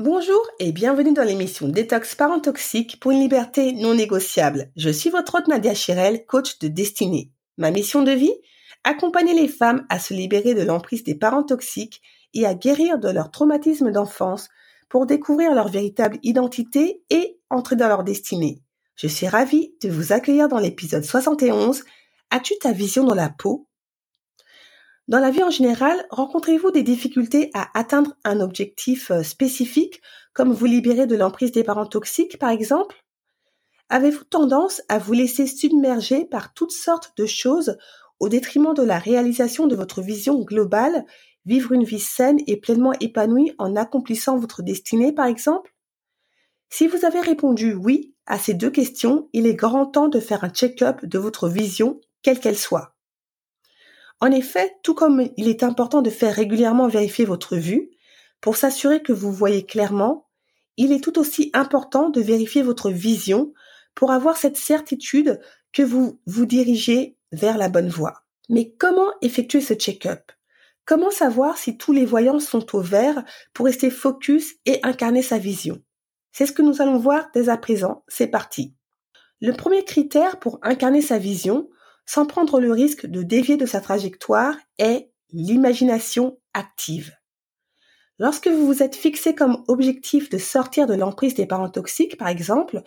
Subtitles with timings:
[0.00, 4.70] Bonjour et bienvenue dans l'émission Détox Parents Toxiques pour une liberté non négociable.
[4.76, 7.32] Je suis votre hôte Nadia Chirel, coach de destinée.
[7.56, 8.32] Ma mission de vie?
[8.84, 12.00] Accompagner les femmes à se libérer de l'emprise des parents toxiques
[12.32, 14.50] et à guérir de leur traumatisme d'enfance
[14.88, 18.62] pour découvrir leur véritable identité et entrer dans leur destinée.
[18.94, 21.82] Je suis ravie de vous accueillir dans l'épisode 71.
[22.30, 23.67] As-tu ta vision dans la peau?
[25.08, 30.02] Dans la vie en général, rencontrez-vous des difficultés à atteindre un objectif euh, spécifique,
[30.34, 32.94] comme vous libérer de l'emprise des parents toxiques, par exemple?
[33.88, 37.78] Avez-vous tendance à vous laisser submerger par toutes sortes de choses
[38.20, 41.06] au détriment de la réalisation de votre vision globale,
[41.46, 45.74] vivre une vie saine et pleinement épanouie en accomplissant votre destinée, par exemple?
[46.68, 50.44] Si vous avez répondu oui à ces deux questions, il est grand temps de faire
[50.44, 52.97] un check-up de votre vision, quelle qu'elle soit.
[54.20, 57.90] En effet, tout comme il est important de faire régulièrement vérifier votre vue,
[58.40, 60.28] pour s'assurer que vous voyez clairement,
[60.76, 63.52] il est tout aussi important de vérifier votre vision
[63.94, 65.40] pour avoir cette certitude
[65.72, 68.22] que vous vous dirigez vers la bonne voie.
[68.48, 70.32] Mais comment effectuer ce check-up?
[70.84, 73.22] Comment savoir si tous les voyants sont au vert
[73.52, 75.82] pour rester focus et incarner sa vision?
[76.32, 78.04] C'est ce que nous allons voir dès à présent.
[78.08, 78.74] C'est parti.
[79.40, 81.68] Le premier critère pour incarner sa vision,
[82.08, 87.12] sans prendre le risque de dévier de sa trajectoire, est l'imagination active.
[88.18, 92.28] Lorsque vous vous êtes fixé comme objectif de sortir de l'emprise des parents toxiques, par
[92.28, 92.82] exemple,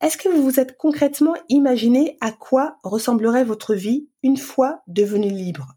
[0.00, 5.30] est-ce que vous vous êtes concrètement imaginé à quoi ressemblerait votre vie une fois devenue
[5.30, 5.74] libre?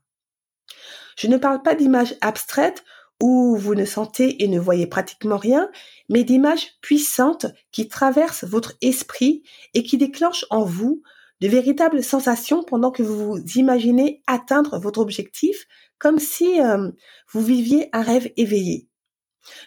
[1.17, 2.83] Je ne parle pas d'images abstraites
[3.19, 5.71] où vous ne sentez et ne voyez pratiquement rien,
[6.09, 9.41] mais d'images puissantes qui traversent votre esprit
[9.73, 11.01] et qui déclenchent en vous
[11.41, 15.66] de véritables sensations pendant que vous vous imaginez atteindre votre objectif,
[15.97, 16.89] comme si euh,
[17.31, 18.88] vous viviez un rêve éveillé.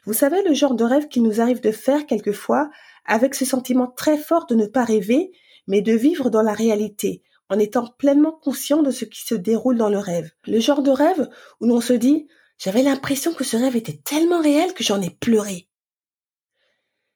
[0.05, 2.71] Vous savez le genre de rêve qu'il nous arrive de faire quelquefois
[3.05, 5.33] avec ce sentiment très fort de ne pas rêver,
[5.67, 9.77] mais de vivre dans la réalité, en étant pleinement conscient de ce qui se déroule
[9.77, 10.31] dans le rêve.
[10.47, 11.29] Le genre de rêve
[11.61, 12.27] où l'on se dit
[12.59, 15.69] j'avais l'impression que ce rêve était tellement réel que j'en ai pleuré.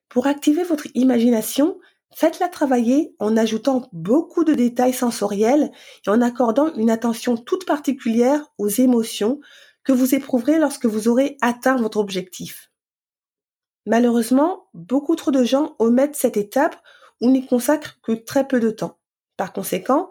[0.09, 1.79] Pour activer votre imagination,
[2.15, 5.71] Faites-la travailler en ajoutant beaucoup de détails sensoriels
[6.07, 9.41] et en accordant une attention toute particulière aux émotions
[9.85, 12.71] que vous éprouverez lorsque vous aurez atteint votre objectif.
[13.87, 16.77] Malheureusement, beaucoup trop de gens omettent cette étape
[17.21, 18.99] ou n'y consacrent que très peu de temps.
[19.37, 20.11] Par conséquent,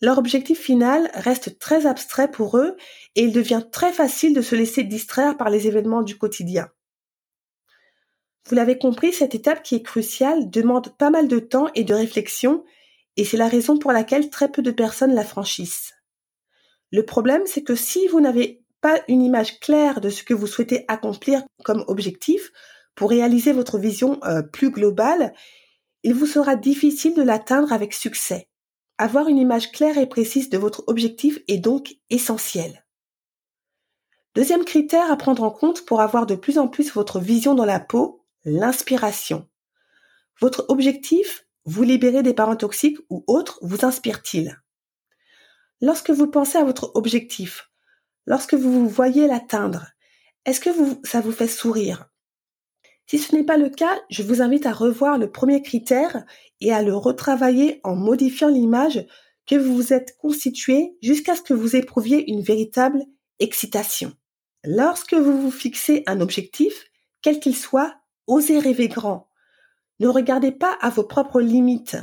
[0.00, 2.76] leur objectif final reste très abstrait pour eux
[3.16, 6.68] et il devient très facile de se laisser distraire par les événements du quotidien.
[8.48, 11.92] Vous l'avez compris, cette étape qui est cruciale demande pas mal de temps et de
[11.92, 12.64] réflexion,
[13.18, 15.92] et c'est la raison pour laquelle très peu de personnes la franchissent.
[16.90, 20.46] Le problème, c'est que si vous n'avez pas une image claire de ce que vous
[20.46, 22.50] souhaitez accomplir comme objectif
[22.94, 25.34] pour réaliser votre vision euh, plus globale,
[26.02, 28.48] il vous sera difficile de l'atteindre avec succès.
[28.96, 32.86] Avoir une image claire et précise de votre objectif est donc essentiel.
[34.34, 37.66] Deuxième critère à prendre en compte pour avoir de plus en plus votre vision dans
[37.66, 39.48] la peau, l'inspiration.
[40.40, 44.60] Votre objectif, vous libérer des parents toxiques ou autres, vous inspire-t-il?
[45.80, 47.70] Lorsque vous pensez à votre objectif,
[48.26, 49.86] lorsque vous vous voyez l'atteindre,
[50.44, 50.70] est-ce que
[51.04, 52.08] ça vous fait sourire?
[53.06, 56.24] Si ce n'est pas le cas, je vous invite à revoir le premier critère
[56.60, 59.06] et à le retravailler en modifiant l'image
[59.46, 63.04] que vous vous êtes constitué jusqu'à ce que vous éprouviez une véritable
[63.38, 64.12] excitation.
[64.64, 66.84] Lorsque vous vous fixez un objectif,
[67.22, 67.97] quel qu'il soit,
[68.28, 69.30] Osez rêver grand.
[70.00, 71.96] Ne regardez pas à vos propres limites.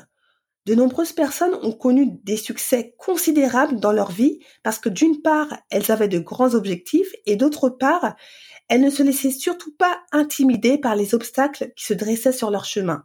[0.66, 5.56] De nombreuses personnes ont connu des succès considérables dans leur vie parce que d'une part,
[5.70, 8.16] elles avaient de grands objectifs et d'autre part,
[8.70, 12.66] elles ne se laissaient surtout pas intimider par les obstacles qui se dressaient sur leur
[12.66, 13.04] chemin.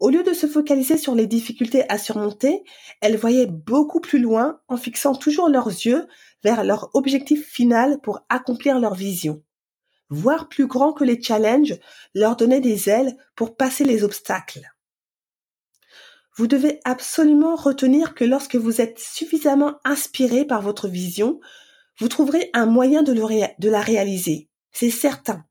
[0.00, 2.64] Au lieu de se focaliser sur les difficultés à surmonter,
[3.02, 6.06] elles voyaient beaucoup plus loin en fixant toujours leurs yeux
[6.42, 9.42] vers leur objectif final pour accomplir leur vision.
[10.10, 11.78] Voir plus grand que les challenges
[12.14, 14.70] leur donnait des ailes pour passer les obstacles.
[16.36, 21.40] Vous devez absolument retenir que lorsque vous êtes suffisamment inspiré par votre vision,
[21.98, 24.48] vous trouverez un moyen de, de la réaliser.
[24.72, 25.44] C'est certain.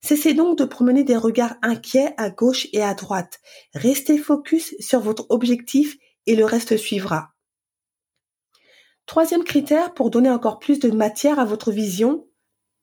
[0.00, 3.40] Cessez donc de promener des regards inquiets à gauche et à droite.
[3.74, 5.96] Restez focus sur votre objectif
[6.26, 7.34] et le reste suivra.
[9.06, 12.27] Troisième critère pour donner encore plus de matière à votre vision,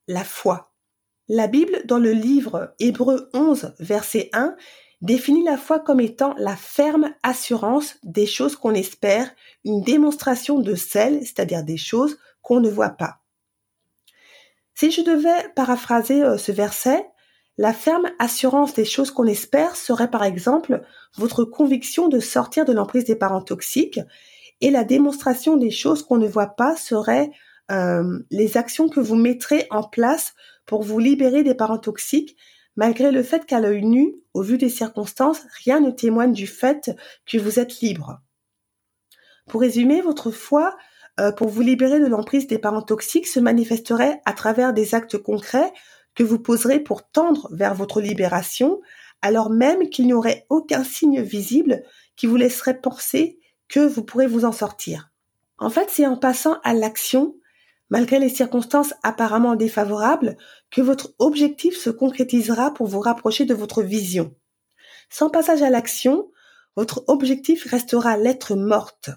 [0.07, 0.71] la foi.
[1.27, 4.55] La Bible, dans le livre Hébreu 11, verset 1,
[5.01, 9.29] définit la foi comme étant la ferme assurance des choses qu'on espère,
[9.63, 13.21] une démonstration de celles, c'est-à-dire des choses qu'on ne voit pas.
[14.75, 17.07] Si je devais paraphraser euh, ce verset,
[17.57, 20.83] la ferme assurance des choses qu'on espère serait par exemple
[21.15, 24.01] votre conviction de sortir de l'emprise des parents toxiques
[24.59, 27.31] et la démonstration des choses qu'on ne voit pas serait
[27.71, 30.33] euh, les actions que vous mettrez en place
[30.65, 32.37] pour vous libérer des parents toxiques
[32.75, 36.91] malgré le fait qu'à l'œil nu, au vu des circonstances, rien ne témoigne du fait
[37.25, 38.19] que vous êtes libre.
[39.47, 40.75] Pour résumer, votre foi
[41.19, 45.17] euh, pour vous libérer de l'emprise des parents toxiques se manifesterait à travers des actes
[45.17, 45.71] concrets
[46.13, 48.81] que vous poserez pour tendre vers votre libération,
[49.21, 51.83] alors même qu'il n'y aurait aucun signe visible
[52.15, 53.39] qui vous laisserait penser
[53.69, 55.11] que vous pourrez vous en sortir.
[55.57, 57.35] En fait, c'est en passant à l'action,
[57.89, 60.37] malgré les circonstances apparemment défavorables,
[60.71, 64.35] que votre objectif se concrétisera pour vous rapprocher de votre vision.
[65.09, 66.31] Sans passage à l'action,
[66.75, 69.09] votre objectif restera lettre morte.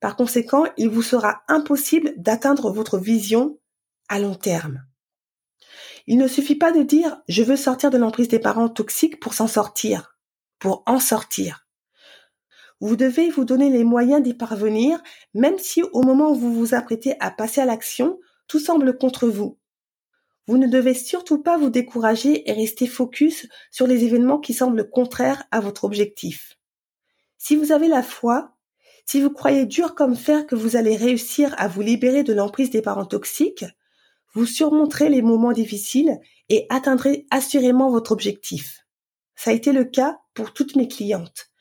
[0.00, 3.58] Par conséquent, il vous sera impossible d'atteindre votre vision
[4.08, 4.82] à long terme.
[6.06, 9.34] Il ne suffit pas de dire je veux sortir de l'emprise des parents toxiques pour
[9.34, 10.16] s'en sortir,
[10.58, 11.61] pour en sortir.
[12.82, 15.00] Vous devez vous donner les moyens d'y parvenir,
[15.34, 18.18] même si au moment où vous vous apprêtez à passer à l'action,
[18.48, 19.56] tout semble contre vous.
[20.48, 24.90] Vous ne devez surtout pas vous décourager et rester focus sur les événements qui semblent
[24.90, 26.58] contraires à votre objectif.
[27.38, 28.56] Si vous avez la foi,
[29.06, 32.70] si vous croyez dur comme fer que vous allez réussir à vous libérer de l'emprise
[32.70, 33.64] des parents toxiques,
[34.34, 36.18] vous surmonterez les moments difficiles
[36.48, 38.80] et atteindrez assurément votre objectif.
[39.36, 41.51] Ça a été le cas pour toutes mes clientes.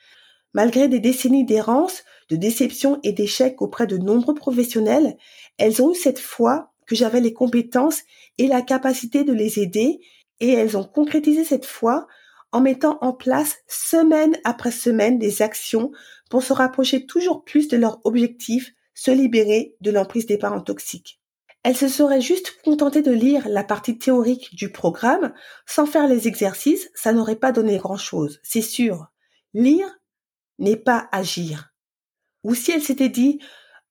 [0.54, 5.18] Malgré des décennies d'errance, de déception et d'échecs auprès de nombreux professionnels,
[5.58, 8.02] elles ont eu cette foi que j'avais les compétences
[8.38, 10.00] et la capacité de les aider
[10.40, 12.08] et elles ont concrétisé cette foi
[12.52, 15.92] en mettant en place semaine après semaine des actions
[16.30, 21.22] pour se rapprocher toujours plus de leur objectif, se libérer de l'emprise des parents toxiques.
[21.64, 25.34] Elle se serait juste contentée de lire la partie théorique du programme
[25.68, 29.06] sans faire les exercices, ça n'aurait pas donné grand-chose, c'est sûr.
[29.54, 30.01] Lire
[30.62, 31.74] n'est pas agir.
[32.44, 33.40] Ou si elle s'était dit,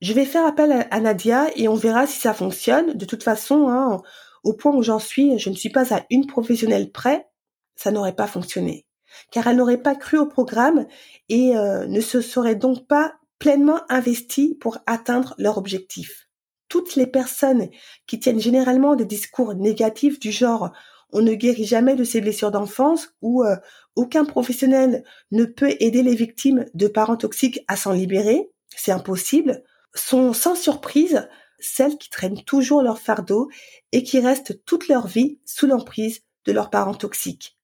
[0.00, 2.94] je vais faire appel à Nadia et on verra si ça fonctionne.
[2.94, 4.00] De toute façon, hein,
[4.42, 7.28] au point où j'en suis, je ne suis pas à une professionnelle près,
[7.76, 8.86] ça n'aurait pas fonctionné.
[9.30, 10.86] Car elle n'aurait pas cru au programme
[11.28, 16.30] et euh, ne se serait donc pas pleinement investie pour atteindre leur objectif
[16.70, 17.68] toutes les personnes
[18.06, 20.70] qui tiennent généralement des discours négatifs du genre
[21.12, 23.56] on ne guérit jamais de ses blessures d'enfance ou euh,
[23.96, 29.62] aucun professionnel ne peut aider les victimes de parents toxiques à s'en libérer, c'est impossible,
[29.94, 31.28] sont sans surprise
[31.58, 33.50] celles qui traînent toujours leur fardeau
[33.92, 37.58] et qui restent toute leur vie sous l'emprise de leurs parents toxiques.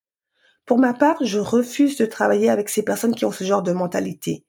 [0.67, 3.73] Pour ma part, je refuse de travailler avec ces personnes qui ont ce genre de
[3.73, 4.45] mentalité.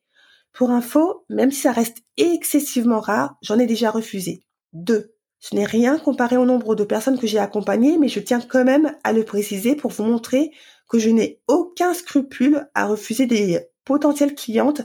[0.52, 4.44] Pour info, même si ça reste excessivement rare, j'en ai déjà refusé.
[4.74, 5.14] 2.
[5.40, 8.64] Ce n'est rien comparé au nombre de personnes que j'ai accompagnées, mais je tiens quand
[8.64, 10.52] même à le préciser pour vous montrer
[10.90, 14.82] que je n'ai aucun scrupule à refuser des potentielles clientes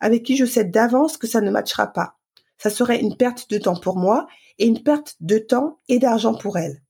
[0.00, 2.16] avec qui je sais d'avance que ça ne matchera pas.
[2.58, 4.26] Ça serait une perte de temps pour moi
[4.58, 6.82] et une perte de temps et d'argent pour elles.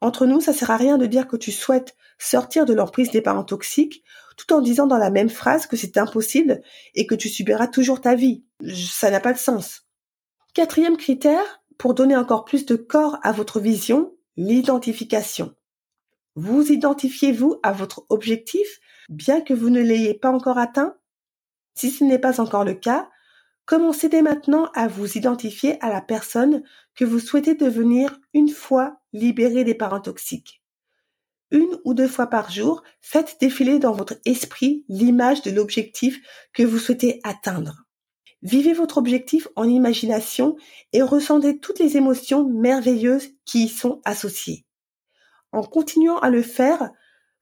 [0.00, 3.20] Entre nous, ça sert à rien de dire que tu souhaites sortir de l'emprise des
[3.20, 4.02] parents toxiques
[4.36, 6.62] tout en disant dans la même phrase que c'est impossible
[6.94, 8.42] et que tu subiras toujours ta vie.
[8.66, 9.86] Ça n'a pas de sens.
[10.54, 15.54] Quatrième critère, pour donner encore plus de corps à votre vision, l'identification.
[16.34, 20.94] Vous identifiez-vous à votre objectif, bien que vous ne l'ayez pas encore atteint?
[21.74, 23.08] Si ce n'est pas encore le cas,
[23.64, 26.62] commencez dès maintenant à vous identifier à la personne
[26.94, 30.62] que vous souhaitez devenir une fois libéré des parents toxiques.
[31.50, 36.20] Une ou deux fois par jour, faites défiler dans votre esprit l'image de l'objectif
[36.52, 37.86] que vous souhaitez atteindre.
[38.42, 40.56] Vivez votre objectif en imagination
[40.92, 44.64] et ressentez toutes les émotions merveilleuses qui y sont associées.
[45.52, 46.90] En continuant à le faire,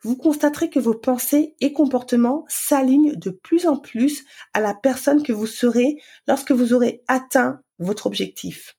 [0.02, 4.24] vous constaterez que vos pensées et comportements s'alignent de plus en plus
[4.54, 8.76] à la personne que vous serez lorsque vous aurez atteint votre objectif.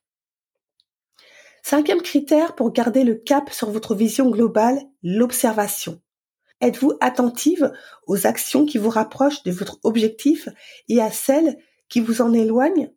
[1.62, 6.00] Cinquième critère pour garder le cap sur votre vision globale, l'observation.
[6.62, 7.72] Êtes-vous attentive
[8.06, 10.48] aux actions qui vous rapprochent de votre objectif
[10.88, 11.56] et à celles
[11.90, 12.90] qui vous en éloignent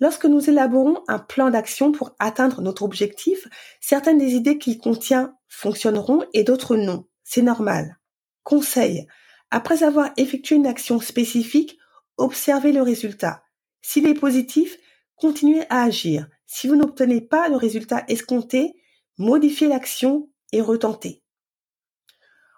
[0.00, 3.48] Lorsque nous élaborons un plan d'action pour atteindre notre objectif,
[3.80, 7.06] certaines des idées qu'il contient fonctionneront et d'autres non.
[7.22, 7.98] C'est normal.
[8.42, 9.06] Conseil.
[9.50, 11.78] Après avoir effectué une action spécifique,
[12.16, 13.44] observez le résultat.
[13.82, 14.76] S'il est positif,
[15.16, 16.28] continuez à agir.
[16.46, 18.74] Si vous n'obtenez pas le résultat escompté,
[19.16, 21.22] modifiez l'action et retentez.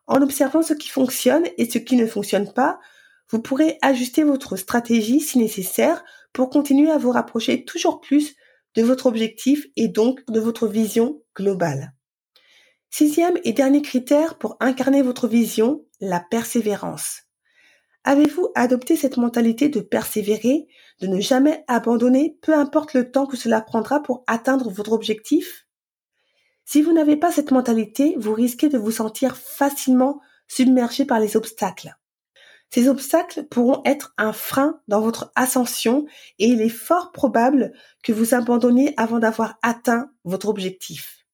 [0.07, 2.81] En observant ce qui fonctionne et ce qui ne fonctionne pas,
[3.31, 8.37] vous pourrez ajuster votre stratégie si nécessaire pour continuer à vous rapprocher toujours plus
[8.75, 11.93] de votre objectif et donc de votre vision globale.
[12.91, 17.23] Sixième et dernier critère pour incarner votre vision, la persévérance.
[18.05, 20.69] Avez-vous adopté cette mentalité de persévérer,
[21.01, 25.67] de ne jamais abandonner, peu importe le temps que cela prendra pour atteindre votre objectif?
[26.65, 31.37] Si vous n'avez pas cette mentalité, vous risquez de vous sentir facilement submergé par les
[31.37, 31.97] obstacles.
[32.71, 36.07] Ces obstacles pourront être un frein dans votre ascension
[36.39, 41.25] et il est fort probable que vous abandonniez avant d'avoir atteint votre objectif.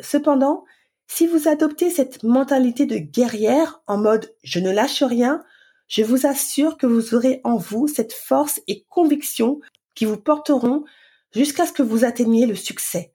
[0.00, 0.64] Cependant,
[1.08, 5.42] si vous adoptez cette mentalité de guerrière en mode je ne lâche rien,
[5.88, 9.60] je vous assure que vous aurez en vous cette force et conviction
[9.94, 10.84] qui vous porteront
[11.34, 13.14] jusqu'à ce que vous atteigniez le succès.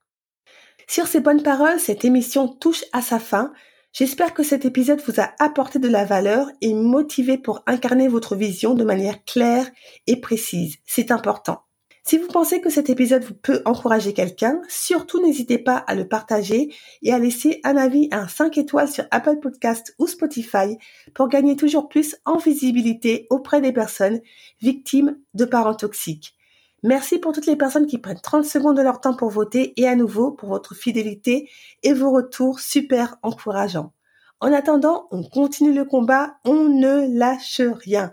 [0.88, 3.54] Sur ces bonnes paroles, cette émission touche à sa fin.
[3.94, 8.36] J'espère que cet épisode vous a apporté de la valeur et motivé pour incarner votre
[8.36, 9.70] vision de manière claire
[10.08, 10.78] et précise.
[10.84, 11.62] C'est important.
[12.04, 16.08] Si vous pensez que cet épisode vous peut encourager quelqu'un, surtout n'hésitez pas à le
[16.08, 16.74] partager
[17.04, 20.76] et à laisser un avis un 5 étoiles sur Apple Podcast ou Spotify
[21.14, 24.22] pour gagner toujours plus en visibilité auprès des personnes
[24.60, 26.34] victimes de parents toxiques.
[26.84, 29.88] Merci pour toutes les personnes qui prennent 30 secondes de leur temps pour voter et
[29.88, 31.50] à nouveau pour votre fidélité
[31.82, 33.94] et vos retours super encourageants.
[34.42, 38.12] En attendant, on continue le combat, on ne lâche rien.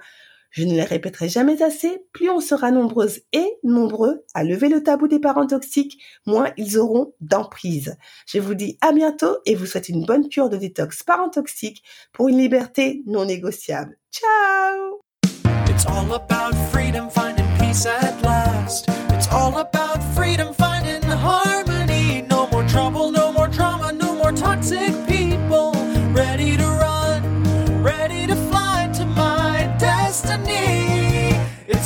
[0.51, 4.83] Je ne les répéterai jamais assez, plus on sera nombreuses et nombreux à lever le
[4.83, 7.97] tabou des parents toxiques, moins ils auront d'emprise.
[8.27, 11.83] Je vous dis à bientôt et vous souhaite une bonne cure de détox parents toxiques
[12.13, 13.97] pour une liberté non négociable.
[14.13, 15.01] Ciao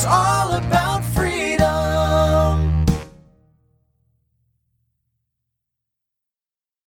[0.06, 0.43] all